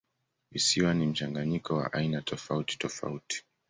Visiwa 0.51 0.93
ni 0.93 1.05
mchanganyiko 1.07 1.75
wa 1.75 1.93
aina 1.93 2.21
tofautitofauti. 2.21 3.43